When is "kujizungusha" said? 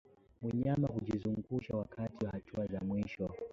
0.87-1.75